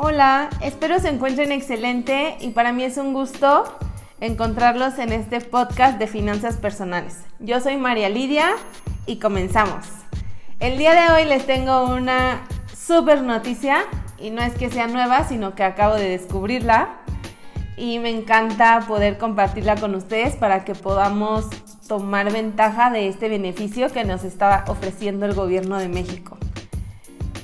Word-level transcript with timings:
Hola, 0.00 0.48
espero 0.60 1.00
se 1.00 1.08
encuentren 1.08 1.50
excelente 1.50 2.36
y 2.38 2.50
para 2.50 2.72
mí 2.72 2.84
es 2.84 2.98
un 2.98 3.12
gusto 3.12 3.64
encontrarlos 4.20 4.96
en 5.00 5.12
este 5.12 5.40
podcast 5.40 5.98
de 5.98 6.06
finanzas 6.06 6.56
personales. 6.56 7.24
Yo 7.40 7.58
soy 7.60 7.78
María 7.78 8.08
Lidia 8.08 8.50
y 9.06 9.18
comenzamos. 9.18 9.86
El 10.60 10.78
día 10.78 10.92
de 10.92 11.12
hoy 11.12 11.24
les 11.28 11.44
tengo 11.46 11.82
una 11.82 12.46
super 12.76 13.22
noticia 13.22 13.80
y 14.20 14.30
no 14.30 14.40
es 14.40 14.54
que 14.54 14.70
sea 14.70 14.86
nueva, 14.86 15.24
sino 15.24 15.56
que 15.56 15.64
acabo 15.64 15.96
de 15.96 16.10
descubrirla 16.10 17.00
y 17.76 17.98
me 17.98 18.10
encanta 18.10 18.84
poder 18.86 19.18
compartirla 19.18 19.74
con 19.74 19.96
ustedes 19.96 20.36
para 20.36 20.64
que 20.64 20.76
podamos 20.76 21.46
tomar 21.88 22.32
ventaja 22.32 22.90
de 22.90 23.08
este 23.08 23.28
beneficio 23.28 23.90
que 23.90 24.04
nos 24.04 24.22
está 24.22 24.62
ofreciendo 24.68 25.26
el 25.26 25.34
gobierno 25.34 25.76
de 25.76 25.88
México. 25.88 26.38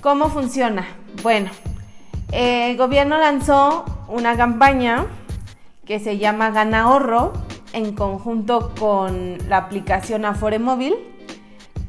¿Cómo 0.01 0.29
funciona? 0.29 0.87
Bueno, 1.25 1.51
el 2.35 2.77
gobierno 2.77 3.17
lanzó 3.17 3.85
una 4.09 4.37
campaña 4.37 5.07
que 5.87 6.01
se 6.01 6.19
llama 6.19 6.51
Gana 6.51 6.83
Ahorro 6.83 7.33
en 7.73 7.95
conjunto 7.95 8.75
con 8.77 9.39
la 9.49 9.59
aplicación 9.59 10.25
Afore 10.25 10.59
Móvil 10.59 10.97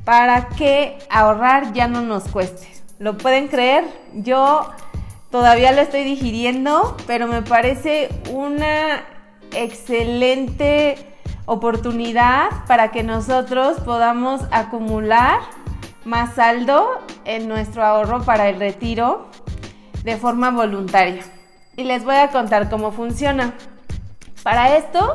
para 0.03 0.49
que 0.49 0.99
ahorrar 1.09 1.73
ya 1.73 1.87
no 1.87 2.01
nos 2.01 2.25
cueste. 2.25 2.67
¿Lo 2.99 3.17
pueden 3.17 3.47
creer? 3.47 3.85
Yo 4.13 4.69
todavía 5.31 5.71
lo 5.71 5.81
estoy 5.81 6.03
digiriendo, 6.03 6.95
pero 7.07 7.25
me 7.25 7.41
parece 7.41 8.09
una 8.31 9.03
excelente 9.51 11.17
oportunidad 11.47 12.49
para 12.67 12.91
que 12.91 13.01
nosotros 13.01 13.79
podamos 13.79 14.41
acumular 14.51 15.39
más 16.03 16.35
saldo 16.35 16.87
en 17.25 17.47
nuestro 17.47 17.83
ahorro 17.83 18.23
para 18.23 18.47
el 18.47 18.59
retiro 18.59 19.27
de 20.05 20.17
forma 20.17 20.51
voluntaria. 20.51 21.23
Y 21.75 21.83
les 21.83 22.05
voy 22.05 22.15
a 22.15 22.29
contar 22.29 22.69
cómo 22.69 22.91
funciona. 22.91 23.55
Para 24.43 24.77
esto, 24.77 25.11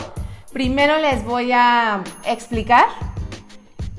primero 0.53 0.99
les 0.99 1.25
voy 1.25 1.53
a 1.53 2.03
explicar 2.27 2.85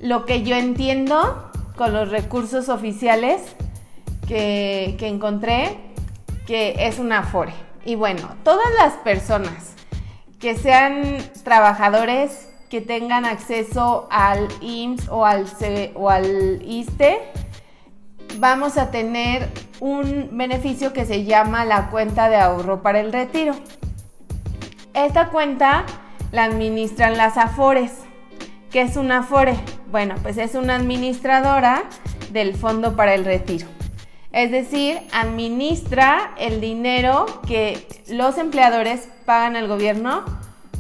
lo 0.01 0.25
que 0.25 0.43
yo 0.43 0.55
entiendo 0.55 1.49
con 1.77 1.93
los 1.93 2.09
recursos 2.09 2.69
oficiales 2.69 3.41
que, 4.27 4.95
que 4.99 5.07
encontré, 5.07 5.79
que 6.45 6.75
es 6.77 6.99
una 6.99 7.19
Afore. 7.19 7.53
Y 7.85 7.95
bueno, 7.95 8.35
todas 8.43 8.67
las 8.77 8.93
personas 8.95 9.73
que 10.39 10.57
sean 10.57 11.17
trabajadores 11.43 12.49
que 12.69 12.81
tengan 12.81 13.25
acceso 13.25 14.07
al 14.11 14.47
IMSS 14.61 15.09
o 15.09 15.25
al, 15.25 15.45
o 15.95 16.09
al 16.09 16.61
ISTE, 16.65 17.19
vamos 18.39 18.77
a 18.77 18.91
tener 18.91 19.49
un 19.79 20.29
beneficio 20.31 20.93
que 20.93 21.05
se 21.05 21.25
llama 21.25 21.65
la 21.65 21.89
cuenta 21.89 22.29
de 22.29 22.37
ahorro 22.37 22.81
para 22.81 22.99
el 22.99 23.11
retiro. 23.11 23.53
Esta 24.93 25.29
cuenta 25.29 25.85
la 26.31 26.45
administran 26.45 27.17
las 27.17 27.37
AFORES. 27.37 27.91
¿Qué 28.69 28.81
es 28.81 28.95
una 28.95 29.19
AFORE? 29.19 29.55
Bueno, 29.91 30.15
pues 30.21 30.37
es 30.37 30.55
una 30.55 30.75
administradora 30.75 31.83
del 32.31 32.55
Fondo 32.55 32.95
para 32.95 33.13
el 33.13 33.25
Retiro. 33.25 33.67
Es 34.31 34.51
decir, 34.51 34.99
administra 35.11 36.33
el 36.37 36.61
dinero 36.61 37.25
que 37.45 37.85
los 38.07 38.37
empleadores 38.37 39.09
pagan 39.25 39.57
al 39.57 39.67
gobierno 39.67 40.23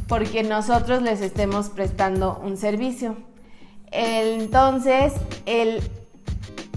porque 0.07 0.43
nosotros 0.43 1.01
les 1.01 1.21
estemos 1.21 1.69
prestando 1.69 2.41
un 2.43 2.55
servicio. 2.55 3.17
Entonces, 3.91 5.13
el 5.45 5.81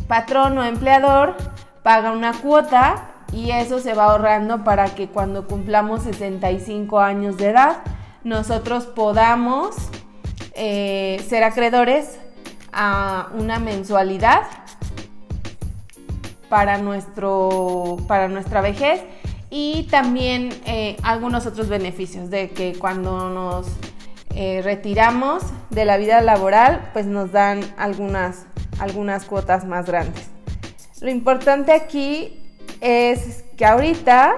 patrón 0.06 0.58
o 0.58 0.64
empleador 0.64 1.36
paga 1.82 2.12
una 2.12 2.32
cuota 2.32 3.10
y 3.32 3.50
eso 3.50 3.80
se 3.80 3.94
va 3.94 4.04
ahorrando 4.04 4.64
para 4.64 4.94
que 4.94 5.08
cuando 5.08 5.46
cumplamos 5.46 6.02
65 6.02 7.00
años 7.00 7.36
de 7.36 7.48
edad 7.48 7.78
nosotros 8.22 8.84
podamos 8.86 9.74
eh, 10.54 11.24
ser 11.28 11.44
acreedores 11.44 12.18
a 12.72 13.28
una 13.34 13.58
mensualidad 13.58 14.42
para, 16.48 16.78
nuestro, 16.78 17.96
para 18.06 18.28
nuestra 18.28 18.60
vejez 18.60 19.02
y 19.50 19.84
también 19.90 20.50
eh, 20.66 20.96
algunos 21.02 21.46
otros 21.46 21.68
beneficios 21.68 22.30
de 22.30 22.50
que 22.50 22.76
cuando 22.78 23.30
nos 23.30 23.66
eh, 24.34 24.62
retiramos 24.62 25.42
de 25.70 25.84
la 25.84 25.96
vida 25.96 26.20
laboral 26.20 26.90
pues 26.92 27.06
nos 27.06 27.30
dan 27.30 27.60
algunas, 27.76 28.46
algunas 28.78 29.24
cuotas 29.24 29.64
más 29.64 29.86
grandes. 29.86 30.28
Lo 31.00 31.10
importante 31.10 31.72
aquí 31.72 32.40
es 32.80 33.44
que 33.56 33.64
ahorita 33.64 34.36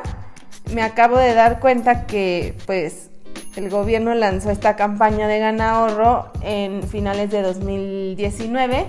me 0.73 0.83
acabo 0.83 1.19
de 1.19 1.35
dar 1.35 1.61
cuenta 1.61 2.07
que 2.07 2.57
pues 2.67 3.11
el 3.57 3.71
gobierno 3.71 4.15
lanzó 4.15 4.51
esta 4.51 4.77
campaña 4.77 5.29
de 5.29 5.39
gana 5.39 5.71
ahorro 5.71 6.31
en 6.43 6.83
finales 6.83 7.31
de 7.31 7.43
2019 7.43 8.87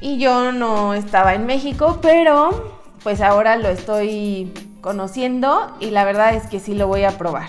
y 0.00 0.18
yo 0.18 0.52
no 0.52 0.94
estaba 0.94 1.34
en 1.34 1.46
México, 1.46 1.98
pero 2.02 2.78
pues 3.02 3.20
ahora 3.20 3.56
lo 3.56 3.68
estoy 3.68 4.52
conociendo 4.80 5.76
y 5.80 5.90
la 5.90 6.04
verdad 6.04 6.34
es 6.34 6.46
que 6.46 6.58
sí 6.58 6.74
lo 6.74 6.86
voy 6.86 7.04
a 7.04 7.16
probar. 7.18 7.48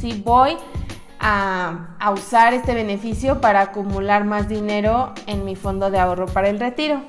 Sí 0.00 0.22
voy 0.24 0.56
a, 1.20 2.12
usar 2.12 2.54
este 2.54 2.74
beneficio 2.74 3.40
para 3.40 3.60
acumular 3.60 4.24
más 4.24 4.48
dinero 4.48 5.12
en 5.26 5.44
mi 5.44 5.56
fondo 5.56 5.90
de 5.90 5.98
ahorro 5.98 6.26
para 6.26 6.48
el 6.48 6.58
retiro. 6.58 7.02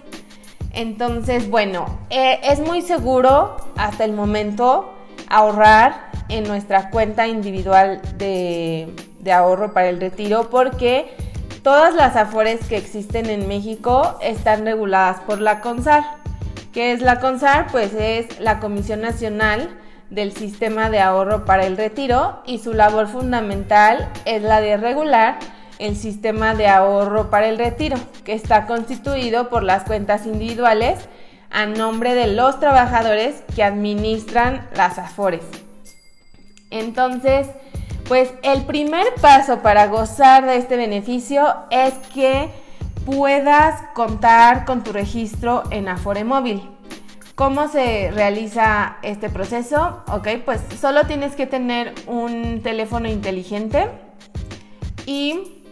Entonces, 0.72 1.50
bueno, 1.50 2.00
eh, 2.09 2.40
es 2.44 2.59
muy 2.59 2.81
seguro 2.81 3.58
hasta 3.75 4.06
el 4.06 4.14
momento 4.14 4.94
ahorrar 5.30 6.09
en 6.30 6.44
nuestra 6.47 6.90
cuenta 6.90 7.28
individual 7.28 8.02
de, 8.18 8.94
de 9.20 9.31
ahorro 9.31 9.74
para 9.74 9.90
el 9.90 10.00
retiro 10.00 10.50
porque 10.50 11.16
Todas 11.64 11.94
las 11.94 12.16
afores 12.16 12.66
que 12.68 12.78
existen 12.78 13.30
en 13.30 13.47
México 13.47 14.18
están 14.22 14.64
reguladas 14.64 15.20
por 15.22 15.41
la 15.41 15.59
CONSAR. 15.59 16.03
¿Qué 16.74 16.94
es 16.94 17.02
la 17.02 17.20
CONSAR? 17.20 17.68
Pues 17.70 17.94
es 17.94 18.40
la 18.40 18.59
Comisión 18.59 19.02
Nacional 19.02 19.70
del 20.09 20.34
Sistema 20.34 20.90
de 20.90 21.00
Ahorro 21.00 21.46
para 21.46 21.66
el 21.66 21.78
Retiro 21.78 22.42
y 22.46 22.59
su 22.59 22.74
labor 22.74 23.08
fundamental 23.08 24.09
es 24.25 24.42
la 24.42 24.62
de 24.62 24.78
regular 24.78 25.40
el 25.80 25.96
sistema 25.96 26.53
de 26.53 26.68
ahorro 26.68 27.30
para 27.30 27.47
el 27.47 27.58
retiro, 27.58 27.97
que 28.25 28.34
está 28.34 28.68
constituido 28.68 29.50
por 29.50 29.64
las 29.64 29.86
cuentas 29.86 30.25
individuales 30.25 31.00
a 31.50 31.66
nombre 31.66 32.14
de 32.14 32.28
los 32.28 32.59
trabajadores 32.59 33.44
que 33.56 33.64
administran 33.64 34.68
las 34.75 35.00
AFORES. 35.00 35.46
Entonces, 36.70 37.47
pues 38.08 38.31
el 38.44 38.64
primer 38.66 39.06
paso 39.22 39.59
para 39.59 39.88
gozar 39.88 40.46
de 40.46 40.58
este 40.58 40.78
beneficio 40.78 41.56
es 41.72 41.94
que 42.14 42.52
puedas 43.06 43.81
contar 43.94 44.66
con 44.66 44.84
tu 44.84 44.91
registro 44.91 45.64
en 45.72 45.88
Afore 45.88 46.24
Móvil. 46.24 46.62
¿Cómo 47.39 47.69
se 47.69 48.11
realiza 48.11 48.97
este 49.01 49.29
proceso? 49.29 50.03
Ok, 50.11 50.27
pues 50.44 50.59
solo 50.77 51.05
tienes 51.05 51.38
que 51.38 51.47
tener 51.47 51.95
un 52.05 52.59
teléfono 52.61 53.07
inteligente 53.07 53.88
y 55.05 55.63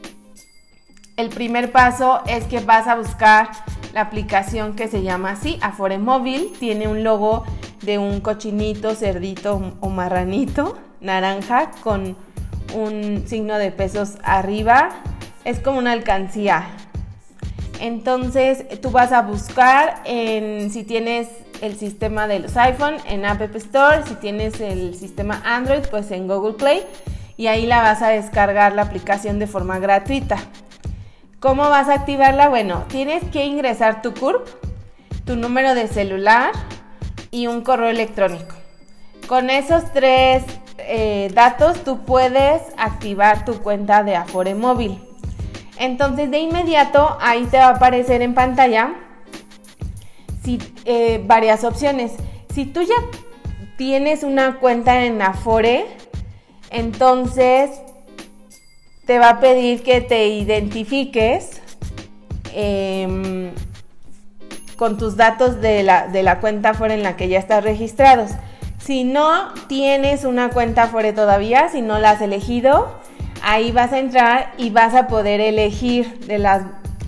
el 1.18 1.28
primer 1.28 1.74
paso 1.74 2.22
es 2.26 2.46
que 2.46 2.62
vas 2.62 2.88
a 2.88 2.96
buscar 2.96 3.50
la 3.94 4.00
aplicación 4.00 4.78
que 4.78 4.88
se 4.88 5.04
llama 5.04 5.32
así, 5.32 5.60
Afore 5.62 6.00
Móvil. 6.00 6.54
Tiene 6.58 6.88
un 6.88 7.04
logo 7.04 7.44
de 7.82 7.98
un 7.98 8.22
cochinito, 8.22 8.96
cerdito 8.96 9.76
o 9.82 9.90
marranito 9.90 10.78
naranja 11.02 11.72
con 11.84 12.16
un 12.74 13.28
signo 13.28 13.58
de 13.58 13.74
pesos 13.74 14.14
arriba. 14.24 14.92
Es 15.44 15.60
como 15.60 15.80
una 15.80 15.92
alcancía. 15.92 16.66
Entonces 17.82 18.66
tú 18.80 18.90
vas 18.90 19.12
a 19.12 19.22
buscar 19.22 20.02
en 20.06 20.72
si 20.72 20.84
tienes 20.84 21.28
el 21.62 21.78
sistema 21.78 22.28
de 22.28 22.40
los 22.40 22.56
iPhone 22.58 22.96
en 23.08 23.26
App 23.26 23.42
Store, 23.56 24.04
si 24.08 24.16
tienes 24.16 24.60
el 24.62 24.96
sistema 24.96 25.42
Android 25.46 25.84
pues 25.90 26.12
en 26.12 26.28
Google 26.28 26.54
Play 26.54 26.84
y 27.38 27.48
ahí 27.48 27.66
la 27.66 27.82
vas 27.82 28.02
a 28.02 28.10
descargar 28.10 28.74
la 28.74 28.84
aplicación 28.84 29.40
de 29.40 29.48
forma 29.48 29.80
gratuita. 29.80 30.38
¿Cómo 31.40 31.64
vas 31.70 31.88
a 31.90 31.96
activarla? 31.96 32.50
Bueno, 32.50 32.86
tienes 32.88 33.24
que 33.32 33.46
ingresar 33.46 34.02
tu 34.02 34.14
CURP, 34.14 34.48
tu 35.26 35.36
número 35.36 35.76
de 35.76 35.88
celular 35.88 36.52
y 37.30 37.48
un 37.48 37.62
correo 37.62 37.90
electrónico. 37.90 38.56
Con 39.28 39.50
esos 39.50 39.92
tres 39.94 40.44
eh, 40.80 41.30
datos, 41.34 41.84
tú 41.84 42.06
puedes 42.06 42.62
activar 42.78 43.46
tu 43.46 43.62
cuenta 43.62 44.04
de 44.04 44.16
Afore 44.16 44.56
Móvil. 44.56 45.00
Entonces, 45.78 46.32
de 46.32 46.40
inmediato, 46.40 47.18
ahí 47.22 47.46
te 47.46 47.58
va 47.58 47.68
a 47.68 47.76
aparecer 47.76 48.22
en 48.24 48.34
pantalla 48.34 48.96
eh, 50.90 51.22
varias 51.22 51.66
opciones. 51.66 52.14
Si 52.54 52.64
tú 52.64 52.82
ya 52.82 52.96
tienes 53.78 54.24
una 54.24 54.56
cuenta 54.56 55.04
en 55.04 55.22
Afore, 55.22 55.86
entonces 56.70 57.72
te 59.06 59.20
va 59.20 59.32
a 59.32 59.40
pedir 59.42 59.84
que 59.84 60.00
te 60.00 60.30
identifiques 60.30 61.62
em, 62.54 63.52
con 64.78 64.98
tus 64.98 65.18
datos 65.18 65.60
de 65.60 65.84
la, 65.84 66.08
de 66.08 66.24
la 66.24 66.40
cuenta 66.40 66.74
fuera 66.74 66.94
en 66.94 67.04
la 67.04 67.18
que 67.18 67.28
ya 67.28 67.40
estás 67.40 67.66
registrados. 67.66 68.32
Si 68.80 69.04
no 69.04 69.54
tienes 69.68 70.24
una 70.24 70.52
cuenta 70.52 70.88
fuera 70.88 71.14
todavía, 71.14 71.68
si 71.68 71.82
no 71.82 72.00
la 72.00 72.12
has 72.12 72.22
elegido, 72.22 72.98
ahí 73.44 73.74
vas 73.74 73.92
a 73.92 74.00
entrar 74.00 74.54
y 74.58 74.70
vas 74.70 74.94
a 74.94 75.08
poder 75.08 75.42
elegir 75.42 76.20
de 76.20 76.38
las 76.38 76.64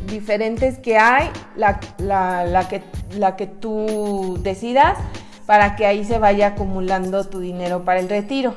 diferentes 0.10 0.78
que 0.80 0.98
hay, 0.98 1.30
la, 1.56 1.80
que, 1.80 2.84
la 3.18 3.36
que 3.36 3.48
tú 3.48 4.40
decidas, 4.42 4.98
para 5.46 5.76
que 5.76 5.86
ahí 5.86 6.04
se 6.06 6.20
vaya 6.20 6.48
acumulando 6.48 7.24
tu 7.24 7.40
dinero 7.40 7.84
para 7.84 8.00
el 8.00 8.10
retiro. 8.10 8.54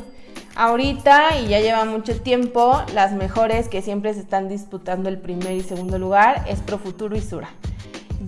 Ahorita, 0.54 1.38
y 1.38 1.48
ya 1.48 1.60
lleva 1.60 1.86
mucho 1.86 2.20
tiempo, 2.20 2.82
las 2.92 3.12
mejores 3.12 3.68
que 3.68 3.80
siempre 3.80 4.12
se 4.12 4.20
están 4.20 4.50
disputando 4.50 5.08
el 5.08 5.16
primer 5.16 5.52
y 5.52 5.62
segundo 5.62 5.98
lugar 5.98 6.44
es 6.46 6.60
Profuturo 6.60 7.16
y 7.16 7.22
Sura. 7.22 7.48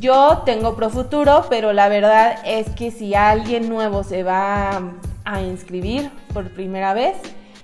Yo 0.01 0.43
tengo 0.47 0.75
Profuturo, 0.75 1.45
pero 1.51 1.75
la 1.75 1.89
verdad 1.89 2.39
es 2.47 2.71
que 2.71 2.91
si 2.91 3.15
alguien 3.15 3.69
nuevo 3.69 4.03
se 4.05 4.23
va 4.23 4.95
a 5.25 5.43
inscribir 5.43 6.11
por 6.33 6.51
primera 6.51 6.95
vez, 6.95 7.17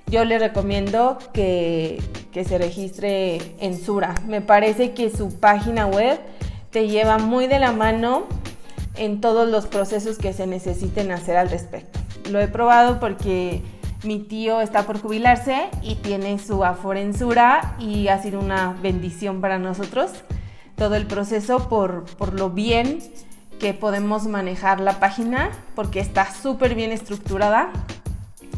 yo 0.06 0.24
le 0.26 0.38
recomiendo 0.38 1.18
que, 1.32 2.02
se 2.44 2.58
registre 2.58 3.38
en 3.60 3.78
Sura. 3.78 4.14
Me 4.26 4.40
parece 4.40 4.92
que 4.92 5.10
su 5.10 5.38
página 5.38 5.86
web 5.86 6.20
te 6.70 6.88
lleva 6.88 7.18
muy 7.18 7.46
de 7.46 7.58
la 7.58 7.72
mano 7.72 8.24
en 8.96 9.20
todos 9.20 9.48
los 9.48 9.66
procesos 9.66 10.18
que 10.18 10.32
se 10.32 10.46
necesiten 10.46 11.10
hacer 11.10 11.36
al 11.36 11.50
respecto. 11.50 11.98
Lo 12.30 12.40
he 12.40 12.48
probado 12.48 13.00
porque 13.00 13.62
mi 14.02 14.18
tío 14.18 14.60
está 14.60 14.84
por 14.84 15.00
jubilarse 15.00 15.68
y 15.82 15.96
tiene 15.96 16.38
su 16.38 16.64
Afore 16.64 17.02
en 17.02 17.16
Sura 17.16 17.76
y 17.78 18.08
ha 18.08 18.22
sido 18.22 18.40
una 18.40 18.76
bendición 18.80 19.40
para 19.40 19.58
nosotros 19.58 20.10
todo 20.80 20.94
el 20.94 21.06
proceso 21.06 21.68
por, 21.68 22.32
lo 22.32 22.48
bien 22.48 23.00
que 23.58 23.74
podemos 23.74 24.26
manejar 24.26 24.80
la 24.80 24.98
página 24.98 25.50
porque 25.74 26.00
está 26.00 26.32
súper 26.32 26.74
bien 26.74 26.90
estructurada 26.90 27.70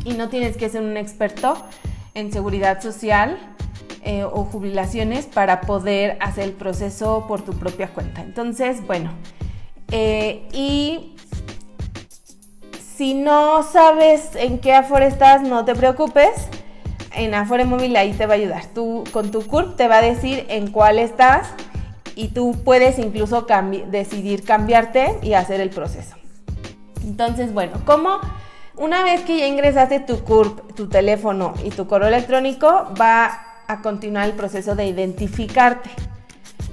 y 0.04 0.12
no 0.12 0.28
tienes 0.28 0.56
que 0.56 0.68
ser 0.68 0.82
un 0.82 0.96
experto 0.96 1.56
en 2.14 2.32
seguridad 2.32 2.80
social 2.80 3.40
eh, 4.04 4.24
o 4.24 4.44
jubilaciones 4.44 5.26
para 5.26 5.60
poder 5.60 6.16
hacer 6.20 6.44
el 6.44 6.52
proceso 6.52 7.26
por 7.28 7.42
tu 7.42 7.52
propia 7.52 7.88
cuenta. 7.88 8.22
Entonces, 8.22 8.84
bueno, 8.86 9.12
eh, 9.92 10.48
y 10.52 11.14
si 12.96 13.14
no 13.14 13.62
sabes 13.62 14.34
en 14.34 14.58
qué 14.58 14.74
Afore 14.74 15.06
estás, 15.06 15.42
no 15.42 15.64
te 15.64 15.74
preocupes. 15.74 16.48
En 17.14 17.34
Afore 17.34 17.64
Móvil 17.64 17.94
ahí 17.94 18.12
te 18.12 18.26
va 18.26 18.34
a 18.34 18.36
ayudar. 18.38 18.66
Tú 18.74 19.04
con 19.12 19.30
tu 19.30 19.46
CURP 19.46 19.76
te 19.76 19.86
va 19.86 19.98
a 19.98 20.02
decir 20.02 20.46
en 20.48 20.72
cuál 20.72 20.98
estás 20.98 21.48
y 22.16 22.28
tú 22.28 22.56
puedes 22.64 22.98
incluso 22.98 23.46
decidir 23.88 24.44
cambiarte 24.44 25.18
y 25.22 25.34
hacer 25.34 25.60
el 25.60 25.70
proceso. 25.70 26.16
Entonces, 27.04 27.52
bueno, 27.52 27.74
como 27.84 28.18
una 28.76 29.04
vez 29.04 29.20
que 29.22 29.38
ya 29.38 29.46
ingresaste 29.46 30.00
tu 30.00 30.24
CURP, 30.24 30.74
tu 30.74 30.88
teléfono 30.88 31.54
y 31.64 31.70
tu 31.70 31.86
correo 31.86 32.08
electrónico, 32.08 32.88
va 33.00 33.51
a 33.68 33.82
continuar 33.82 34.26
el 34.28 34.34
proceso 34.34 34.74
de 34.74 34.86
identificarte. 34.86 35.90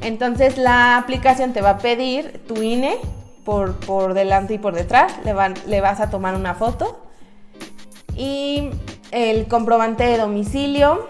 Entonces 0.01 0.57
la 0.57 0.97
aplicación 0.97 1.53
te 1.53 1.61
va 1.61 1.71
a 1.71 1.77
pedir 1.77 2.41
tu 2.47 2.61
INE 2.61 2.97
por, 3.43 3.75
por 3.79 4.13
delante 4.13 4.53
y 4.53 4.57
por 4.57 4.75
detrás, 4.75 5.13
le, 5.25 5.33
van, 5.33 5.55
le 5.67 5.81
vas 5.81 5.99
a 5.99 6.09
tomar 6.09 6.35
una 6.35 6.53
foto 6.53 7.01
y 8.15 8.69
el 9.11 9.47
comprobante 9.47 10.03
de 10.03 10.17
domicilio 10.17 11.07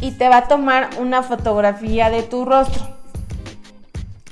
y 0.00 0.12
te 0.12 0.28
va 0.28 0.38
a 0.38 0.48
tomar 0.48 0.90
una 1.00 1.22
fotografía 1.22 2.10
de 2.10 2.22
tu 2.22 2.44
rostro. 2.44 2.94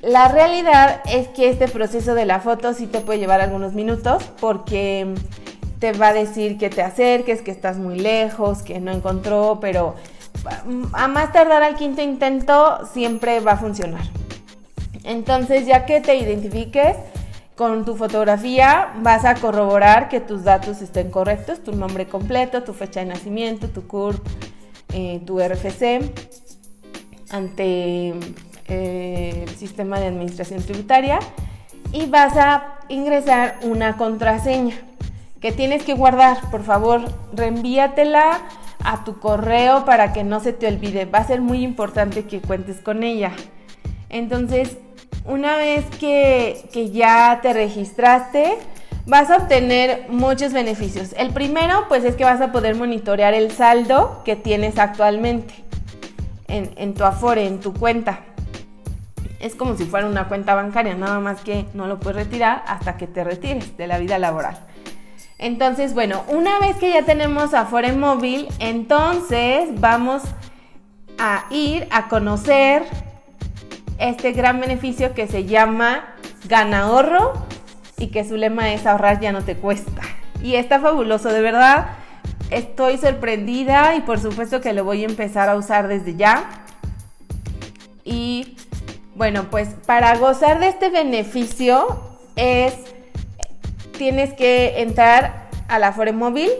La 0.02 0.28
realidad 0.28 1.00
es 1.06 1.28
que 1.28 1.48
este 1.48 1.68
proceso 1.68 2.14
de 2.14 2.26
la 2.26 2.40
foto 2.40 2.74
sí 2.74 2.86
te 2.86 3.00
puede 3.00 3.18
llevar 3.18 3.40
algunos 3.40 3.72
minutos 3.72 4.24
porque 4.40 5.14
te 5.78 5.92
va 5.92 6.08
a 6.08 6.12
decir 6.12 6.58
que 6.58 6.70
te 6.70 6.82
acerques, 6.82 7.40
que 7.40 7.50
estás 7.50 7.78
muy 7.78 7.98
lejos, 7.98 8.62
que 8.62 8.80
no 8.80 8.92
encontró, 8.92 9.58
pero 9.60 9.94
a 10.92 11.08
más 11.08 11.32
tardar 11.32 11.62
al 11.62 11.76
quinto 11.76 12.02
intento 12.02 12.86
siempre 12.92 13.40
va 13.40 13.52
a 13.52 13.56
funcionar. 13.56 14.02
Entonces 15.04 15.66
ya 15.66 15.84
que 15.84 16.00
te 16.00 16.16
identifiques 16.16 16.96
con 17.56 17.84
tu 17.84 17.96
fotografía 17.96 18.92
vas 19.02 19.24
a 19.24 19.34
corroborar 19.34 20.08
que 20.08 20.20
tus 20.20 20.44
datos 20.44 20.80
estén 20.82 21.10
correctos, 21.10 21.62
tu 21.62 21.72
nombre 21.72 22.06
completo, 22.06 22.62
tu 22.62 22.72
fecha 22.72 23.00
de 23.00 23.06
nacimiento, 23.06 23.68
tu 23.68 23.86
CURP, 23.86 24.26
eh, 24.94 25.20
tu 25.26 25.38
RFC, 25.40 26.12
ante 27.30 28.14
el 28.66 29.48
sistema 29.56 29.98
de 29.98 30.06
administración 30.06 30.62
tributaria 30.62 31.18
y 31.92 32.06
vas 32.06 32.36
a 32.36 32.78
ingresar 32.88 33.58
una 33.62 33.96
contraseña 33.96 34.76
que 35.40 35.52
tienes 35.52 35.82
que 35.82 35.94
guardar. 35.94 36.50
Por 36.50 36.62
favor, 36.62 37.02
reenvíatela 37.32 38.38
a 38.84 39.04
tu 39.04 39.18
correo 39.18 39.84
para 39.84 40.12
que 40.12 40.24
no 40.24 40.40
se 40.40 40.52
te 40.52 40.66
olvide. 40.66 41.04
Va 41.04 41.18
a 41.18 41.26
ser 41.26 41.40
muy 41.40 41.62
importante 41.62 42.24
que 42.24 42.40
cuentes 42.40 42.78
con 42.78 43.02
ella. 43.02 43.32
Entonces, 44.08 44.76
una 45.24 45.56
vez 45.56 45.84
que, 45.98 46.68
que 46.72 46.90
ya 46.90 47.40
te 47.42 47.52
registraste, 47.52 48.58
vas 49.06 49.30
a 49.30 49.36
obtener 49.36 50.06
muchos 50.08 50.52
beneficios. 50.52 51.14
El 51.16 51.30
primero, 51.30 51.86
pues 51.88 52.04
es 52.04 52.16
que 52.16 52.24
vas 52.24 52.40
a 52.40 52.52
poder 52.52 52.76
monitorear 52.76 53.34
el 53.34 53.50
saldo 53.50 54.22
que 54.24 54.36
tienes 54.36 54.78
actualmente 54.78 55.54
en, 56.48 56.70
en 56.76 56.94
tu 56.94 57.04
Afore, 57.04 57.46
en 57.46 57.60
tu 57.60 57.72
cuenta 57.72 58.20
es 59.42 59.56
como 59.56 59.76
si 59.76 59.84
fuera 59.84 60.06
una 60.06 60.28
cuenta 60.28 60.54
bancaria, 60.54 60.94
nada 60.94 61.18
más 61.18 61.40
que 61.40 61.66
no 61.74 61.88
lo 61.88 61.98
puedes 61.98 62.24
retirar 62.24 62.62
hasta 62.66 62.96
que 62.96 63.08
te 63.08 63.24
retires 63.24 63.76
de 63.76 63.88
la 63.88 63.98
vida 63.98 64.18
laboral. 64.18 64.56
Entonces, 65.42 65.92
bueno, 65.92 66.22
una 66.28 66.60
vez 66.60 66.76
que 66.76 66.92
ya 66.92 67.02
tenemos 67.02 67.52
Afore 67.52 67.92
Móvil, 67.94 68.46
entonces 68.60 69.70
vamos 69.80 70.22
a 71.18 71.46
ir 71.50 71.88
a 71.90 72.06
conocer 72.06 72.84
este 73.98 74.30
gran 74.30 74.60
beneficio 74.60 75.14
que 75.14 75.26
se 75.26 75.44
llama 75.44 76.14
Gana 76.48 76.82
Ahorro 76.82 77.32
y 77.98 78.12
que 78.12 78.24
su 78.24 78.36
lema 78.36 78.72
es 78.72 78.86
ahorrar 78.86 79.18
ya 79.18 79.32
no 79.32 79.42
te 79.42 79.56
cuesta. 79.56 80.02
Y 80.40 80.54
está 80.54 80.78
fabuloso, 80.78 81.32
de 81.32 81.40
verdad. 81.40 81.86
Estoy 82.50 82.96
sorprendida 82.96 83.96
y 83.96 84.02
por 84.02 84.20
supuesto 84.20 84.60
que 84.60 84.72
lo 84.72 84.84
voy 84.84 85.02
a 85.02 85.06
empezar 85.06 85.48
a 85.48 85.56
usar 85.56 85.88
desde 85.88 86.14
ya. 86.14 86.44
Y 88.04 88.56
bueno, 89.16 89.50
pues 89.50 89.70
para 89.86 90.16
gozar 90.18 90.60
de 90.60 90.68
este 90.68 90.88
beneficio 90.88 91.98
es 92.36 92.74
tienes 94.02 94.32
que 94.34 94.80
entrar 94.82 95.41
la 95.78 95.92
Fore 95.92 96.12
Móvil, 96.12 96.50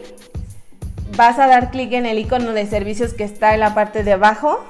vas 1.16 1.38
a 1.38 1.46
dar 1.46 1.70
clic 1.70 1.92
en 1.92 2.06
el 2.06 2.18
icono 2.18 2.52
de 2.52 2.66
servicios 2.66 3.14
que 3.14 3.24
está 3.24 3.54
en 3.54 3.60
la 3.60 3.74
parte 3.74 4.04
de 4.04 4.12
abajo, 4.12 4.64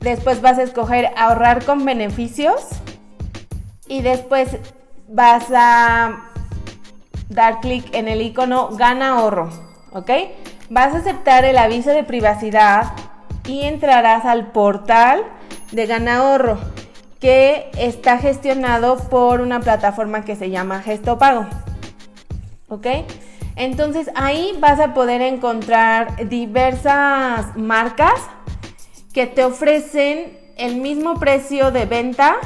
después 0.00 0.40
vas 0.40 0.58
a 0.58 0.62
escoger 0.62 1.10
ahorrar 1.16 1.64
con 1.64 1.84
beneficios 1.84 2.68
y 3.88 4.02
después 4.02 4.56
vas 5.08 5.44
a 5.54 6.30
dar 7.28 7.60
clic 7.60 7.94
en 7.94 8.08
el 8.08 8.22
icono 8.22 8.68
gana 8.76 9.18
ahorro, 9.18 9.50
¿ok? 9.92 10.10
Vas 10.70 10.94
a 10.94 10.98
aceptar 10.98 11.44
el 11.44 11.58
aviso 11.58 11.90
de 11.90 12.04
privacidad 12.04 12.92
y 13.46 13.62
entrarás 13.62 14.24
al 14.24 14.52
portal 14.52 15.24
de 15.72 15.86
Ganahorro, 15.86 16.58
que 17.20 17.70
está 17.78 18.18
gestionado 18.18 18.96
por 19.08 19.40
una 19.40 19.60
plataforma 19.60 20.24
que 20.24 20.36
se 20.36 20.50
llama 20.50 20.82
Gesto 20.82 21.18
Pago. 21.18 21.46
¿Ok? 22.68 22.86
Entonces 23.56 24.10
ahí 24.14 24.56
vas 24.60 24.80
a 24.80 24.92
poder 24.94 25.22
encontrar 25.22 26.28
diversas 26.28 27.56
marcas 27.56 28.14
que 29.12 29.26
te 29.26 29.44
ofrecen 29.44 30.38
el 30.56 30.76
mismo 30.76 31.18
precio 31.18 31.70
de 31.70 31.86
venta 31.86 32.36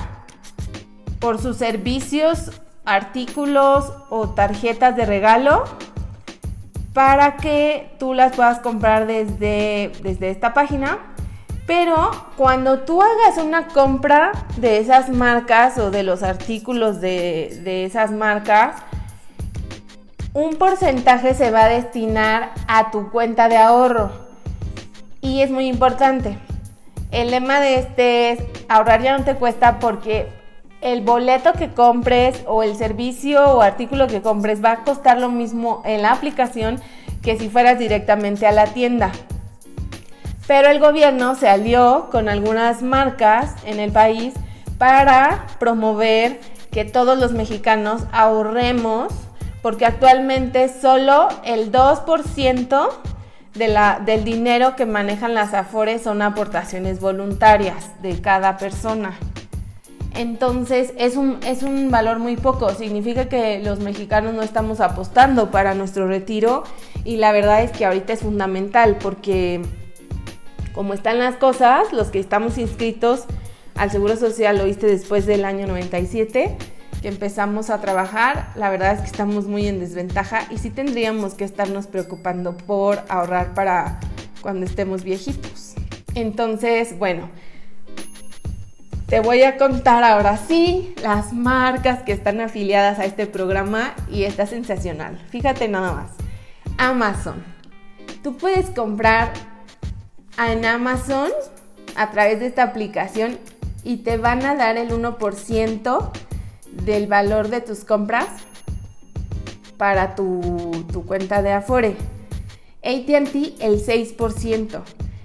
por 1.18 1.40
sus 1.40 1.56
servicios, 1.56 2.50
artículos 2.84 3.92
o 4.08 4.30
tarjetas 4.30 4.96
de 4.96 5.06
regalo 5.06 5.64
para 6.92 7.36
que 7.36 7.94
tú 7.98 8.14
las 8.14 8.34
puedas 8.34 8.60
comprar 8.60 9.06
desde, 9.06 9.92
desde 10.02 10.30
esta 10.30 10.54
página 10.54 10.98
pero 11.70 12.10
cuando 12.36 12.80
tú 12.80 13.00
hagas 13.00 13.38
una 13.38 13.68
compra 13.68 14.32
de 14.56 14.78
esas 14.78 15.08
marcas 15.08 15.78
o 15.78 15.92
de 15.92 16.02
los 16.02 16.24
artículos 16.24 17.00
de, 17.00 17.84
esas 17.84 18.10
marcas, 18.10 18.82
un 20.32 20.56
porcentaje 20.56 21.34
se 21.34 21.50
va 21.50 21.64
a 21.64 21.68
destinar 21.68 22.52
a 22.68 22.90
tu 22.90 23.10
cuenta 23.10 23.48
de 23.48 23.56
ahorro. 23.56 24.10
Y 25.20 25.42
es 25.42 25.50
muy 25.50 25.66
importante. 25.66 26.38
El 27.10 27.30
lema 27.30 27.60
de 27.60 27.74
este 27.76 28.30
es 28.30 28.40
ahorrar 28.68 29.02
ya 29.02 29.18
no 29.18 29.24
te 29.24 29.34
cuesta 29.34 29.80
porque 29.80 30.28
el 30.80 31.02
boleto 31.02 31.52
que 31.52 31.72
compres 31.72 32.42
o 32.46 32.62
el 32.62 32.76
servicio 32.76 33.44
o 33.44 33.60
artículo 33.60 34.06
que 34.06 34.22
compres 34.22 34.64
va 34.64 34.72
a 34.72 34.84
costar 34.84 35.18
lo 35.18 35.28
mismo 35.28 35.82
en 35.84 36.02
la 36.02 36.12
aplicación 36.12 36.80
que 37.22 37.36
si 37.36 37.50
fueras 37.50 37.78
directamente 37.78 38.46
a 38.46 38.52
la 38.52 38.66
tienda. 38.66 39.10
Pero 40.46 40.68
el 40.68 40.78
gobierno 40.78 41.34
se 41.34 41.48
alió 41.48 42.08
con 42.10 42.28
algunas 42.28 42.82
marcas 42.82 43.54
en 43.66 43.78
el 43.78 43.92
país 43.92 44.34
para 44.78 45.46
promover 45.58 46.40
que 46.70 46.84
todos 46.84 47.18
los 47.18 47.32
mexicanos 47.32 48.04
ahorremos, 48.12 49.12
porque 49.62 49.86
actualmente 49.86 50.68
solo 50.68 51.28
el 51.44 51.70
2% 51.72 52.88
de 53.54 53.68
la, 53.68 54.00
del 54.04 54.24
dinero 54.24 54.76
que 54.76 54.86
manejan 54.86 55.34
las 55.34 55.54
Afores 55.54 56.02
son 56.02 56.22
aportaciones 56.22 57.00
voluntarias 57.00 58.00
de 58.02 58.20
cada 58.20 58.56
persona. 58.56 59.18
Entonces 60.14 60.92
es 60.96 61.16
un, 61.16 61.38
es 61.46 61.62
un 61.62 61.90
valor 61.90 62.18
muy 62.18 62.36
poco, 62.36 62.70
significa 62.74 63.28
que 63.28 63.60
los 63.60 63.78
mexicanos 63.78 64.34
no 64.34 64.42
estamos 64.42 64.80
apostando 64.80 65.50
para 65.50 65.74
nuestro 65.74 66.08
retiro 66.08 66.64
y 67.04 67.16
la 67.16 67.32
verdad 67.32 67.62
es 67.62 67.70
que 67.70 67.86
ahorita 67.86 68.12
es 68.12 68.20
fundamental 68.20 68.96
porque 69.00 69.62
como 70.74 70.94
están 70.94 71.18
las 71.18 71.36
cosas, 71.36 71.92
los 71.92 72.08
que 72.08 72.18
estamos 72.18 72.58
inscritos 72.58 73.24
al 73.76 73.90
Seguro 73.90 74.16
Social, 74.16 74.58
lo 74.58 74.64
viste 74.64 74.86
después 74.86 75.26
del 75.26 75.44
año 75.44 75.66
97, 75.66 76.56
que 77.00 77.08
empezamos 77.08 77.70
a 77.70 77.80
trabajar, 77.80 78.50
la 78.54 78.70
verdad 78.70 78.94
es 78.94 79.00
que 79.00 79.06
estamos 79.06 79.46
muy 79.46 79.66
en 79.66 79.80
desventaja 79.80 80.46
y 80.50 80.58
sí 80.58 80.70
tendríamos 80.70 81.34
que 81.34 81.44
estarnos 81.44 81.86
preocupando 81.86 82.56
por 82.56 83.00
ahorrar 83.08 83.54
para 83.54 84.00
cuando 84.42 84.66
estemos 84.66 85.02
viejitos. 85.02 85.74
Entonces, 86.14 86.98
bueno, 86.98 87.30
te 89.06 89.20
voy 89.20 89.42
a 89.42 89.56
contar 89.56 90.04
ahora 90.04 90.36
sí 90.36 90.94
las 91.02 91.32
marcas 91.32 92.02
que 92.02 92.12
están 92.12 92.40
afiliadas 92.40 92.98
a 92.98 93.04
este 93.04 93.26
programa 93.26 93.94
y 94.10 94.24
está 94.24 94.46
sensacional. 94.46 95.18
Fíjate 95.30 95.68
nada 95.68 95.92
más. 95.92 96.10
Amazon. 96.78 97.42
Tú 98.22 98.36
puedes 98.36 98.70
comprar 98.70 99.32
en 100.38 100.64
Amazon 100.64 101.30
a 101.96 102.10
través 102.10 102.40
de 102.40 102.46
esta 102.46 102.62
aplicación 102.62 103.38
y 103.82 103.98
te 103.98 104.16
van 104.16 104.44
a 104.44 104.54
dar 104.54 104.76
el 104.76 104.90
1% 104.90 106.10
del 106.72 107.06
valor 107.06 107.48
de 107.48 107.60
tus 107.60 107.84
compras 107.84 108.28
para 109.76 110.14
tu, 110.14 110.84
cuenta 111.06 111.42
de 111.42 111.52
Afore. 111.52 111.96
ATT 112.82 113.60
el 113.60 113.84
6%. 113.84 114.82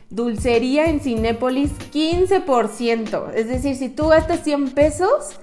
Dulcería 0.10 0.86
en 0.86 1.02
Cinépolis 1.02 1.72
15%. 1.94 3.34
Es 3.34 3.48
decir, 3.48 3.76
si 3.76 3.90
tú 3.90 4.08
gastas 4.08 4.42
100 4.44 4.70
pesos, 4.72 5.40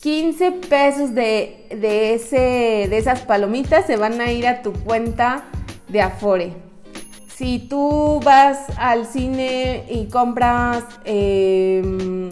15 0.00 0.52
pesos 0.68 1.14
de, 1.14 1.66
de, 1.78 2.14
ese, 2.14 2.88
de 2.88 2.98
esas 2.98 3.20
palomitas 3.20 3.86
se 3.86 3.96
van 3.96 4.20
a 4.20 4.32
ir 4.32 4.46
a 4.46 4.62
tu 4.62 4.72
cuenta 4.72 5.44
de 5.88 6.00
Afore. 6.00 6.54
Si 7.36 7.58
tú 7.58 8.20
vas 8.24 8.66
al 8.78 9.06
cine 9.06 9.84
y 9.90 10.06
compras 10.06 10.84
em, 11.04 12.30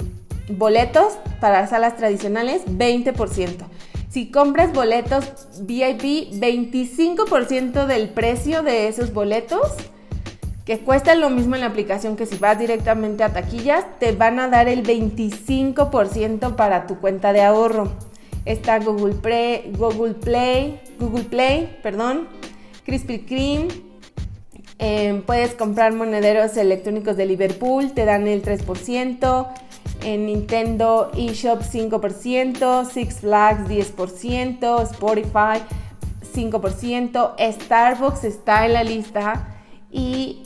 boletos 0.56 1.18
para 1.40 1.66
salas 1.66 1.96
tradicionales, 1.96 2.62
20%. 2.66 3.64
Si 4.08 4.30
compras 4.30 4.72
boletos 4.72 5.24
VIP, 5.60 6.32
25% 6.32 7.86
del 7.86 8.08
precio 8.08 8.62
de 8.62 8.88
esos 8.88 9.12
boletos, 9.12 9.72
que 10.64 10.80
cuestan 10.80 11.20
lo 11.20 11.30
mismo 11.30 11.54
en 11.54 11.62
la 11.62 11.68
aplicación 11.68 12.16
que 12.16 12.26
si 12.26 12.36
vas 12.36 12.58
directamente 12.58 13.24
a 13.24 13.32
taquillas, 13.32 13.84
te 13.98 14.12
van 14.12 14.38
a 14.40 14.48
dar 14.48 14.68
el 14.68 14.82
25% 14.82 16.56
para 16.56 16.86
tu 16.86 16.98
cuenta 16.98 17.32
de 17.32 17.42
ahorro. 17.42 17.92
Está 18.44 18.78
Google 18.78 19.14
Play, 19.14 19.72
Google 19.76 20.14
Play, 20.14 20.80
Google 20.98 21.24
Play, 21.24 21.78
perdón, 21.82 22.28
Krispy 22.84 23.20
Kreme, 23.20 23.68
Em, 24.82 25.20
puedes 25.20 25.52
comprar 25.52 25.92
monederos 25.92 26.56
electrónicos 26.56 27.14
de 27.14 27.26
Liverpool, 27.26 27.92
te 27.92 28.06
dan 28.06 28.26
el 28.26 28.40
3%. 28.40 29.46
En 30.02 30.26
Nintendo 30.26 31.10
eShop 31.16 31.62
5%, 31.62 32.84
Six 32.90 33.20
Flags 33.20 33.68
10%, 33.68 34.82
Spotify 34.82 35.62
5%, 36.34 37.34
Starbucks 37.38 38.24
está 38.24 38.66
en 38.66 38.72
la 38.72 38.84
lista 38.84 39.48
y 39.90 40.42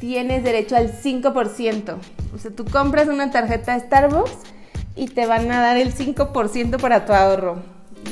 tienes 0.00 0.42
derecho 0.42 0.76
al 0.76 0.92
5%. 0.92 1.96
O 2.34 2.38
sea, 2.38 2.50
tú 2.50 2.64
compras 2.64 3.08
una 3.08 3.30
tarjeta 3.30 3.74
de 3.74 3.80
Starbucks 3.80 4.38
y 4.94 5.08
te 5.08 5.26
van 5.26 5.50
a 5.50 5.60
dar 5.60 5.76
el 5.76 5.94
5% 5.94 6.80
para 6.80 7.06
tu 7.06 7.12
ahorro. 7.12 7.62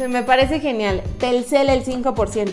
me 0.09 0.23
parece 0.23 0.61
genial. 0.61 1.03
Telcel 1.19 1.69
el 1.69 1.85
5%. 1.85 2.53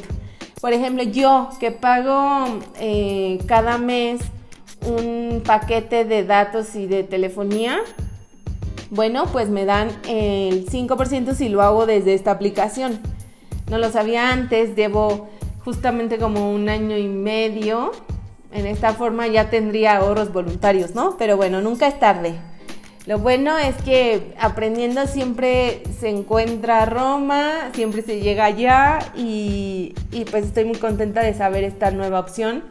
Por 0.61 0.73
ejemplo, 0.73 1.03
yo 1.03 1.49
que 1.59 1.71
pago 1.71 2.61
eh, 2.79 3.39
cada 3.47 3.77
mes 3.77 4.21
un 4.85 5.41
paquete 5.45 6.05
de 6.05 6.23
datos 6.23 6.75
y 6.75 6.87
de 6.87 7.03
telefonía, 7.03 7.79
bueno, 8.91 9.25
pues 9.31 9.49
me 9.49 9.63
dan 9.63 9.89
el 10.07 10.67
5% 10.69 11.33
si 11.33 11.47
lo 11.47 11.61
hago 11.61 11.85
desde 11.85 12.13
esta 12.13 12.31
aplicación. 12.31 12.99
No 13.69 13.77
lo 13.77 13.89
sabía 13.89 14.31
antes, 14.31 14.75
llevo 14.75 15.29
justamente 15.63 16.17
como 16.17 16.51
un 16.51 16.67
año 16.67 16.97
y 16.97 17.07
medio. 17.07 17.93
En 18.51 18.65
esta 18.65 18.93
forma 18.93 19.27
ya 19.27 19.49
tendría 19.49 19.95
ahorros 19.95 20.33
voluntarios, 20.33 20.93
¿no? 20.93 21.15
Pero 21.17 21.37
bueno, 21.37 21.61
nunca 21.61 21.87
es 21.87 21.97
tarde. 21.99 22.35
Lo 23.05 23.17
bueno 23.17 23.57
es 23.57 23.77
que 23.77 24.35
aprendiendo 24.37 25.07
siempre 25.07 25.83
se 25.97 26.09
encuentra 26.09 26.85
Roma, 26.85 27.69
siempre 27.73 28.01
se 28.01 28.19
llega 28.19 28.43
allá 28.43 28.99
y, 29.15 29.95
pues 30.31 30.47
estoy 30.47 30.65
muy 30.65 30.77
contenta 30.77 31.21
de 31.21 31.33
saber 31.33 31.63
esta 31.63 31.91
nueva 31.91 32.19
opción, 32.19 32.65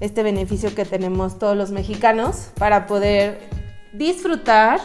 este 0.00 0.22
beneficio 0.22 0.74
que 0.74 0.86
tenemos 0.86 1.38
todos 1.38 1.58
los 1.58 1.72
mexicanos 1.72 2.48
para 2.58 2.86
poder 2.86 3.38
disfrutar 3.92 4.80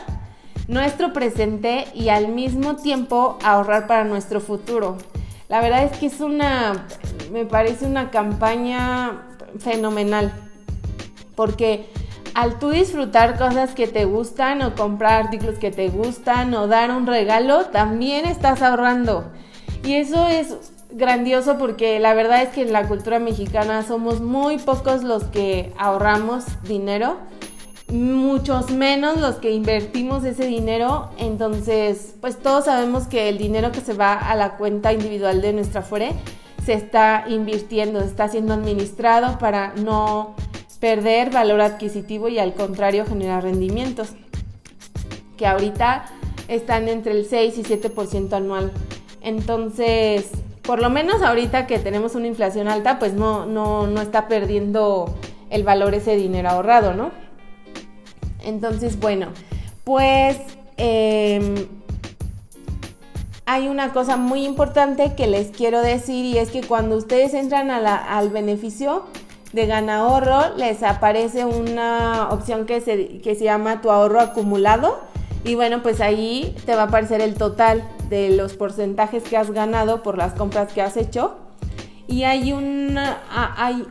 nuestro 0.68 1.14
presente 1.14 1.88
y 1.94 2.10
al 2.10 2.30
mismo 2.30 2.76
tiempo 2.76 3.38
ahorrar 3.44 3.88
para 3.88 4.04
nuestro 4.04 4.42
futuro. 4.42 4.98
La 5.50 5.62
verdad 5.62 5.84
es 5.84 5.98
que 5.98 6.08
es 6.08 6.20
una, 6.20 6.88
me 7.32 7.46
parece 7.46 7.86
una 7.86 8.12
campaña 8.12 9.24
fenomenal 9.60 10.34
porque 11.36 11.86
al 12.34 12.60
tú 12.60 12.70
disfrutar 12.70 13.38
cosas 13.38 13.74
que 13.74 13.88
te 13.88 14.06
gustan 14.06 14.62
o 14.62 14.76
comprar 14.76 15.26
artículos 15.26 15.58
que 15.58 15.72
te 15.72 15.90
gustan 15.90 16.54
o 16.54 16.68
dar 16.68 16.92
un 16.92 17.08
regalo, 17.08 17.66
también 17.68 18.26
estás 18.26 18.62
ahorrando. 18.62 19.32
Y 19.84 19.96
eso 19.96 20.28
es 20.28 20.56
grandioso 20.92 21.58
porque 21.58 22.00
la 22.00 22.14
verdad 22.14 22.42
es 22.42 22.50
que 22.50 22.62
en 22.62 22.74
la 22.74 22.88
cultura 22.88 23.20
mexicana 23.20 23.84
somos 23.84 24.22
muy 24.22 24.58
pocos 24.58 25.04
los 25.04 25.24
que 25.26 25.74
ahorramos 25.78 26.46
dinero, 26.64 27.18
muchos 27.90 28.72
menos 28.72 29.20
los 29.20 29.36
que 29.36 29.52
invertimos 29.52 30.24
ese 30.26 30.46
dinero. 30.46 31.10
Entonces, 31.18 32.16
pues 32.22 32.38
todos 32.38 32.66
sabemos 32.66 33.08
que 33.08 33.30
el 33.30 33.38
dinero 33.38 33.72
que 33.72 33.82
se 33.82 33.94
va 33.94 34.14
a 34.14 34.36
la 34.36 34.58
cuenta 34.58 34.94
individual 34.94 35.42
de 35.42 35.54
nuestra 35.54 35.82
FORE 35.82 36.12
se 36.66 36.74
está 36.74 37.26
invirtiendo, 37.28 38.02
está 38.02 38.28
siendo 38.28 38.54
administrado 38.54 39.40
para 39.40 39.74
no 39.76 40.36
perder 40.80 41.32
valor 41.32 41.62
adquisitivo 41.62 42.28
y 42.28 42.40
al 42.40 42.54
contrario 42.54 43.06
generar 43.06 43.44
rendimientos, 43.44 44.10
que 45.38 45.48
ahorita 45.48 46.06
están 46.48 46.88
entre 46.88 47.14
el 47.14 47.26
6 47.26 47.58
y 47.58 47.64
7% 47.64 48.34
anual. 48.34 48.72
Entonces, 49.22 50.30
por 50.62 50.82
lo 50.82 50.90
menos 50.90 51.22
ahorita 51.22 51.68
que 51.68 51.80
tenemos 51.80 52.16
una 52.16 52.28
inflación 52.28 52.68
alta, 52.68 53.00
pues 53.00 53.14
no, 53.14 53.46
no, 53.46 53.88
no 53.88 54.02
está 54.02 54.28
perdiendo 54.28 55.16
el 55.50 55.64
valor 55.64 55.94
ese 55.96 56.16
dinero 56.16 56.50
ahorrado, 56.50 56.94
¿no? 56.94 57.27
Entonces, 58.48 58.98
bueno, 59.00 59.28
pues 59.84 60.38
em, 60.78 61.68
hay 63.46 63.68
una 63.68 63.92
cosa 63.92 64.16
muy 64.16 64.46
importante 64.46 65.16
que 65.16 65.28
les 65.28 65.50
quiero 65.50 65.82
decir 65.82 66.24
y 66.24 66.38
es 66.38 66.50
que 66.50 66.62
cuando 66.62 66.96
ustedes 66.96 67.34
entran 67.34 67.70
al 67.70 68.30
beneficio, 68.30 69.04
de 69.54 69.66
Ganahorro 69.66 70.56
les 70.56 70.84
aparece 70.84 71.46
una 71.46 72.30
opción 72.32 72.66
que 72.66 72.82
se, 72.82 73.20
que 73.20 73.36
se 73.36 73.46
llama 73.46 73.82
tu 73.82 73.92
ahorro 73.92 74.20
acumulado. 74.20 75.00
Y 75.44 75.56
bueno 75.56 75.82
pues 75.82 76.02
ahí 76.02 76.56
te 76.66 76.76
va 76.76 76.84
a 76.84 76.86
aparecer 76.86 77.22
el 77.22 77.36
total 77.36 77.84
de 78.10 78.30
los 78.30 78.54
porcentajes 78.54 79.24
que 79.24 79.38
has 79.38 79.52
ganado 79.52 80.04
por 80.04 80.18
las 80.18 80.34
compras 80.34 80.74
que 80.74 80.82
has 80.82 80.98
hecho. 80.98 81.36
Y 82.08 82.24
hay 82.24 82.54
una 82.54 83.22
hay 83.58 83.86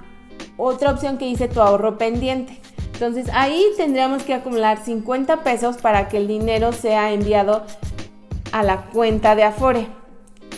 otra 0.56 0.90
opción 0.90 1.18
que 1.18 1.26
dice 1.26 1.48
tu 1.48 1.60
ahorro 1.60 1.98
pendiente 1.98 2.60
entonces 2.96 3.28
ahí 3.34 3.62
tendríamos 3.76 4.22
que 4.22 4.32
acumular 4.32 4.82
50 4.82 5.44
pesos 5.44 5.76
para 5.76 6.08
que 6.08 6.16
el 6.16 6.26
dinero 6.26 6.72
sea 6.72 7.12
enviado 7.12 7.62
a 8.52 8.62
la 8.62 8.86
cuenta 8.86 9.34
de 9.34 9.42
Afore 9.42 9.86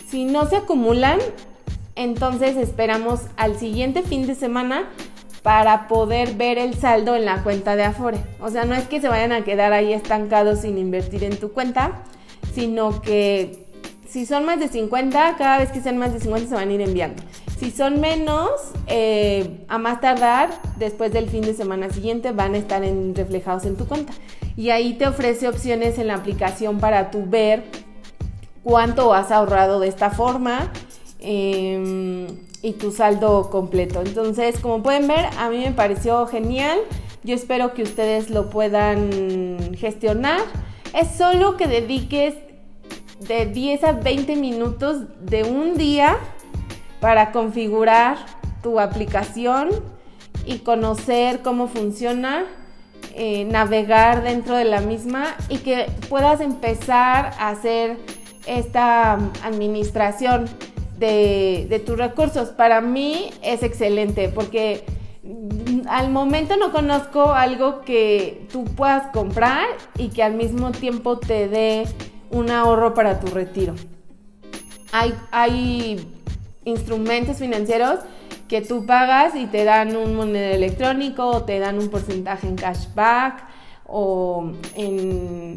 si 0.08 0.24
no 0.24 0.46
se 0.46 0.54
acumulan 0.54 1.18
entonces 1.96 2.56
esperamos 2.56 3.22
al 3.36 3.58
siguiente 3.58 4.04
fin 4.04 4.28
de 4.28 4.36
semana 4.36 4.88
para 5.42 5.88
poder 5.88 6.34
ver 6.34 6.58
el 6.58 6.74
saldo 6.74 7.16
en 7.16 7.24
la 7.24 7.42
cuenta 7.42 7.74
de 7.74 7.82
Afore. 7.82 8.18
O 8.40 8.50
sea, 8.50 8.64
no 8.64 8.74
es 8.74 8.86
que 8.86 9.00
se 9.00 9.08
vayan 9.08 9.32
a 9.32 9.42
quedar 9.44 9.72
ahí 9.72 9.92
estancados 9.92 10.60
sin 10.60 10.78
invertir 10.78 11.24
en 11.24 11.36
tu 11.38 11.52
cuenta, 11.52 12.02
sino 12.54 13.02
que 13.02 13.66
si 14.08 14.26
son 14.26 14.44
más 14.44 14.60
de 14.60 14.68
50, 14.68 15.36
cada 15.36 15.58
vez 15.58 15.72
que 15.72 15.80
sean 15.80 15.98
más 15.98 16.12
de 16.12 16.20
50 16.20 16.48
se 16.48 16.54
van 16.54 16.68
a 16.68 16.72
ir 16.72 16.80
enviando. 16.80 17.22
Si 17.58 17.72
son 17.72 18.00
menos, 18.00 18.50
eh, 18.86 19.64
a 19.66 19.78
más 19.78 20.00
tardar, 20.00 20.50
después 20.76 21.12
del 21.12 21.28
fin 21.28 21.42
de 21.42 21.54
semana 21.54 21.90
siguiente 21.90 22.30
van 22.30 22.54
a 22.54 22.58
estar 22.58 22.82
reflejados 23.14 23.64
en 23.64 23.76
tu 23.76 23.86
cuenta. 23.86 24.12
Y 24.56 24.70
ahí 24.70 24.94
te 24.94 25.08
ofrece 25.08 25.48
opciones 25.48 25.98
en 25.98 26.06
la 26.06 26.14
aplicación 26.14 26.78
para 26.78 27.10
tú 27.10 27.24
ver 27.26 27.64
cuánto 28.62 29.12
has 29.12 29.32
ahorrado 29.32 29.80
de 29.80 29.88
esta 29.88 30.10
forma 30.10 30.70
em, 31.18 32.28
y 32.62 32.72
tu 32.74 32.92
saldo 32.92 33.50
completo. 33.50 34.02
Entonces, 34.02 34.60
como 34.60 34.80
pueden 34.82 35.08
ver, 35.08 35.26
a 35.36 35.50
mí 35.50 35.58
me 35.58 35.72
pareció 35.72 36.28
genial. 36.28 36.78
Yo 37.24 37.34
espero 37.34 37.74
que 37.74 37.82
ustedes 37.82 38.30
lo 38.30 38.50
puedan 38.50 39.74
gestionar. 39.76 40.40
Es 40.94 41.16
solo 41.16 41.56
que 41.56 41.66
dediques 41.66 42.34
de 43.26 43.46
10 43.46 43.82
a 43.82 43.92
20 43.92 44.36
minutos 44.36 45.02
de 45.20 45.42
un 45.42 45.76
día 45.76 46.18
para 47.00 47.32
configurar 47.32 48.18
tu 48.62 48.80
aplicación 48.80 49.70
y 50.44 50.60
conocer 50.60 51.40
cómo 51.42 51.68
funciona, 51.68 52.44
eh, 53.14 53.44
navegar 53.44 54.22
dentro 54.22 54.56
de 54.56 54.64
la 54.64 54.80
misma 54.80 55.36
y 55.48 55.58
que 55.58 55.86
puedas 56.08 56.40
empezar 56.40 57.32
a 57.38 57.50
hacer 57.50 57.98
esta 58.46 59.14
administración 59.44 60.46
de, 60.98 61.66
de 61.68 61.78
tus 61.78 61.98
recursos. 61.98 62.48
Para 62.50 62.80
mí 62.80 63.30
es 63.42 63.62
excelente 63.62 64.28
porque 64.28 64.84
al 65.88 66.10
momento 66.10 66.56
no 66.56 66.72
conozco 66.72 67.32
algo 67.32 67.82
que 67.82 68.46
tú 68.50 68.64
puedas 68.64 69.08
comprar 69.12 69.66
y 69.96 70.08
que 70.08 70.22
al 70.22 70.34
mismo 70.34 70.72
tiempo 70.72 71.18
te 71.18 71.48
dé 71.48 71.84
un 72.30 72.50
ahorro 72.50 72.94
para 72.94 73.20
tu 73.20 73.26
retiro. 73.28 73.74
Hay, 74.92 75.14
hay 75.30 76.17
instrumentos 76.68 77.38
financieros 77.38 78.00
que 78.48 78.62
tú 78.62 78.86
pagas 78.86 79.34
y 79.34 79.46
te 79.46 79.64
dan 79.64 79.96
un 79.96 80.14
moneda 80.14 80.50
electrónico 80.50 81.26
o 81.26 81.42
te 81.42 81.58
dan 81.58 81.78
un 81.78 81.88
porcentaje 81.88 82.46
en 82.46 82.56
cashback 82.56 83.44
o 83.86 84.52
en, 84.74 85.56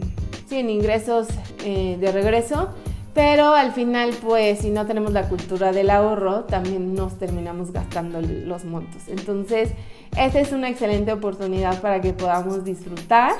en 0.50 0.70
ingresos 0.70 1.28
eh, 1.64 1.98
de 2.00 2.12
regreso. 2.12 2.70
Pero 3.14 3.54
al 3.54 3.74
final, 3.74 4.12
pues, 4.22 4.60
si 4.60 4.70
no 4.70 4.86
tenemos 4.86 5.12
la 5.12 5.28
cultura 5.28 5.74
del 5.74 5.90
ahorro, 5.90 6.46
también 6.46 6.94
nos 6.96 7.20
terminamos 7.20 7.74
gastando 7.74 8.22
los 8.22 8.64
montos. 8.64 9.02
Entonces, 9.10 9.72
esta 10.18 10.40
es 10.40 10.54
una 10.54 10.70
excelente 10.70 11.12
oportunidad 11.12 11.82
para 11.82 12.00
que 12.00 12.14
podamos 12.14 12.64
disfrutar 12.64 13.34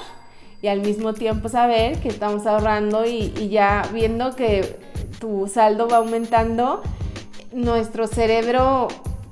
y 0.62 0.68
al 0.68 0.82
mismo 0.82 1.14
tiempo 1.14 1.48
saber 1.48 1.98
que 2.00 2.10
estamos 2.10 2.46
ahorrando 2.46 3.06
y, 3.06 3.34
y 3.40 3.48
ya 3.48 3.84
viendo 3.94 4.36
que 4.36 4.78
tu 5.20 5.48
saldo 5.48 5.88
va 5.88 5.98
aumentando, 5.98 6.82
nuestro 7.52 8.08
cerebro 8.08 8.88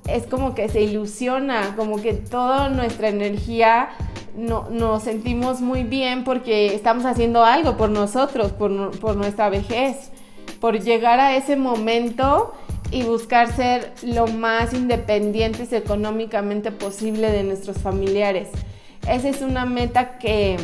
es 0.07 0.25
como 0.25 0.55
que 0.55 0.69
se 0.69 0.81
ilusiona, 0.81 1.75
como 1.75 2.01
que 2.01 2.13
toda 2.13 2.69
nuestra 2.69 3.09
energía 3.09 3.89
no, 4.35 4.69
nos 4.69 5.03
sentimos 5.03 5.61
muy 5.61 5.83
bien 5.83 6.23
porque 6.23 6.73
estamos 6.73 7.05
haciendo 7.05 7.43
algo 7.43 7.77
por 7.77 7.89
nosotros, 7.89 8.51
por, 8.51 8.97
por 8.99 9.15
nuestra 9.15 9.49
vejez, 9.49 10.11
por 10.59 10.79
llegar 10.79 11.19
a 11.19 11.35
ese 11.35 11.55
momento 11.55 12.53
y 12.91 13.03
buscar 13.03 13.53
ser 13.55 13.93
lo 14.01 14.27
más 14.27 14.73
independientes 14.73 15.71
económicamente 15.73 16.71
posible 16.71 17.31
de 17.31 17.43
nuestros 17.43 17.77
familiares. 17.77 18.49
Esa 19.07 19.29
es 19.29 19.41
una 19.41 19.65
meta 19.65 20.17
que 20.17 20.57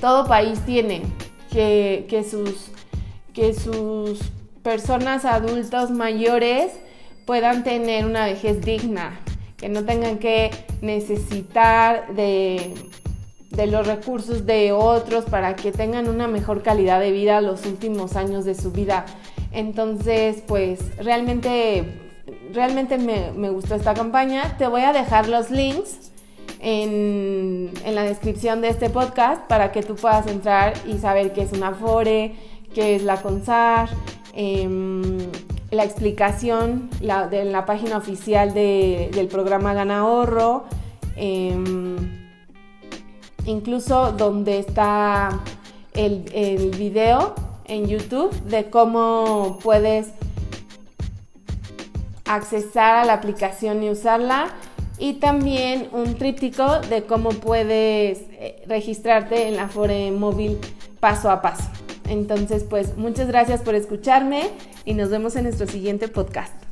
todo 0.00 0.26
país 0.26 0.60
tiene, 0.66 1.02
que, 1.50 2.06
que 2.08 2.24
sus, 2.24 2.70
que 3.32 3.54
sus 3.54 4.20
personas 4.62 5.24
adultos 5.24 5.90
mayores 5.90 6.72
puedan 7.26 7.64
tener 7.64 8.06
una 8.06 8.26
vejez 8.26 8.60
digna, 8.60 9.20
que 9.56 9.68
no 9.68 9.84
tengan 9.84 10.18
que 10.18 10.50
necesitar 10.80 12.14
de, 12.14 12.74
de 13.50 13.66
los 13.66 13.86
recursos 13.86 14.46
de 14.46 14.72
otros 14.72 15.24
para 15.24 15.56
que 15.56 15.72
tengan 15.72 16.08
una 16.08 16.26
mejor 16.26 16.62
calidad 16.62 17.00
de 17.00 17.12
vida 17.12 17.40
los 17.40 17.66
últimos 17.66 18.16
años 18.16 18.44
de 18.44 18.54
su 18.54 18.72
vida. 18.72 19.04
Entonces, 19.52 20.42
pues 20.46 20.80
realmente, 20.98 21.84
realmente 22.52 22.98
me, 22.98 23.32
me 23.32 23.50
gustó 23.50 23.74
esta 23.74 23.94
campaña. 23.94 24.56
Te 24.58 24.66
voy 24.66 24.82
a 24.82 24.92
dejar 24.92 25.28
los 25.28 25.50
links 25.50 26.12
en, 26.60 27.70
en, 27.84 27.94
la 27.94 28.02
descripción 28.02 28.60
de 28.60 28.68
este 28.68 28.90
podcast 28.90 29.42
para 29.46 29.72
que 29.72 29.82
tú 29.82 29.96
puedas 29.96 30.26
entrar 30.26 30.74
y 30.86 30.98
saber 30.98 31.32
qué 31.32 31.42
es 31.42 31.52
una 31.52 31.72
FORE, 31.72 32.34
qué 32.74 32.96
es 32.96 33.02
la 33.02 33.22
CONSAR, 33.22 33.88
Em, 34.34 35.18
la 35.70 35.84
explicación 35.84 36.88
de 37.00 37.44
la 37.44 37.66
página 37.66 37.98
oficial 37.98 38.54
del 38.54 39.28
programa 39.28 39.74
Gana 39.74 39.98
Ahorro, 39.98 40.64
em, 41.16 41.96
incluso 43.44 44.12
donde 44.12 44.58
está 44.60 45.40
el, 45.92 46.70
video 46.76 47.34
en 47.66 47.86
YouTube 47.86 48.32
de 48.44 48.70
cómo 48.70 49.58
puedes 49.62 50.08
accesar 52.24 52.96
a 52.96 53.04
la 53.04 53.14
aplicación 53.14 53.82
y 53.82 53.90
usarla 53.90 54.48
y 54.98 55.14
también 55.14 55.88
un 55.92 56.16
tríptico 56.16 56.80
de 56.80 57.04
cómo 57.04 57.30
puedes 57.30 58.20
eh, 58.32 58.62
registrarte 58.66 59.48
en 59.48 59.56
la 59.56 59.68
Fore 59.68 60.10
móvil 60.12 60.58
paso 61.00 61.30
a 61.30 61.42
paso. 61.42 61.68
Entonces, 62.08 62.64
pues 62.64 62.96
muchas 62.96 63.28
gracias 63.28 63.60
por 63.62 63.74
escucharme 63.74 64.50
y 64.84 64.94
nos 64.94 65.10
vemos 65.10 65.36
en 65.36 65.44
nuestro 65.44 65.66
siguiente 65.66 66.08
podcast. 66.08 66.67